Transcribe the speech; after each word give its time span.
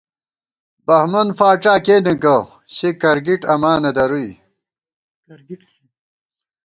بہمن 0.85 1.27
فاڄا 1.37 1.75
کېنےگہ، 1.85 2.37
سے 2.75 2.89
کرگِٹ 3.01 3.41
اماں 3.53 3.77
نہ 3.83 3.91
درُوئی 3.95 4.31